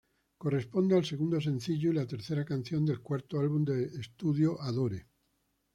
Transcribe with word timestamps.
Corresponde 0.39 0.95
al 0.97 1.05
segundo 1.05 1.39
sencillo 1.39 1.91
y 1.91 1.93
la 1.93 2.07
tercera 2.07 2.43
canción 2.43 2.83
del 2.87 3.01
cuarto 3.01 3.39
álbum 3.39 3.63
de 3.63 3.83
estudio, 3.99 4.59
"Adore". 4.59 5.05